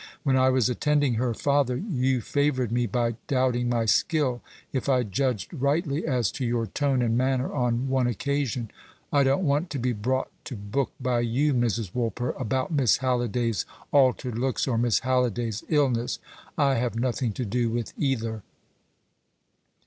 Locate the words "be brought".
9.77-10.31